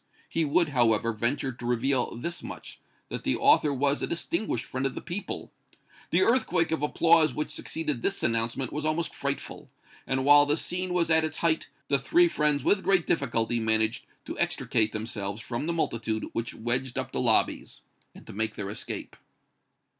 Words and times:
He 0.27 0.45
would, 0.45 0.69
however, 0.69 1.13
venture 1.13 1.51
to 1.51 1.65
reveal 1.67 2.15
this 2.17 2.41
much, 2.41 2.79
that 3.09 3.23
the 3.23 3.35
author 3.35 3.71
was 3.71 4.01
a 4.01 4.07
distinguished 4.07 4.65
friend 4.65 4.87
of 4.87 4.95
the 4.95 4.99
people. 4.99 5.51
The 6.09 6.23
earthquake 6.23 6.71
of 6.71 6.81
applause 6.81 7.35
which 7.35 7.51
succeeded 7.51 8.01
this 8.01 8.23
announcement 8.23 8.73
was 8.73 8.83
almost 8.83 9.13
frightful, 9.13 9.69
and 10.07 10.25
while 10.25 10.47
the 10.47 10.57
scene 10.57 10.91
was 10.95 11.11
at 11.11 11.23
its 11.23 11.37
height, 11.37 11.69
the 11.87 11.99
three 11.99 12.27
friends 12.27 12.63
with 12.63 12.83
great 12.83 13.05
difficulty 13.05 13.59
managed 13.59 14.07
to 14.25 14.39
extricate 14.39 14.91
themselves 14.91 15.39
from 15.39 15.67
the 15.67 15.71
multitude 15.73 16.25
which 16.33 16.55
wedged 16.55 16.97
up 16.97 17.11
the 17.11 17.21
lobbies, 17.21 17.81
and 18.15 18.25
to 18.25 18.33
make 18.33 18.55
their 18.55 18.71
escape. 18.71 19.15